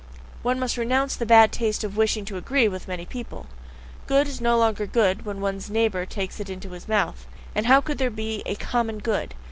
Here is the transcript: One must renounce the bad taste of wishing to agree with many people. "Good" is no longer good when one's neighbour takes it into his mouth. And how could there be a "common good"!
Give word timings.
One 0.41 0.57
must 0.59 0.77
renounce 0.77 1.15
the 1.15 1.27
bad 1.27 1.51
taste 1.51 1.83
of 1.83 1.95
wishing 1.95 2.25
to 2.25 2.35
agree 2.37 2.67
with 2.67 2.87
many 2.87 3.05
people. 3.05 3.45
"Good" 4.07 4.27
is 4.27 4.41
no 4.41 4.57
longer 4.57 4.87
good 4.87 5.27
when 5.27 5.41
one's 5.41 5.69
neighbour 5.69 6.07
takes 6.07 6.39
it 6.39 6.49
into 6.49 6.71
his 6.71 6.87
mouth. 6.87 7.27
And 7.53 7.67
how 7.67 7.81
could 7.81 7.99
there 7.99 8.09
be 8.09 8.41
a 8.47 8.55
"common 8.55 8.97
good"! 8.97 9.35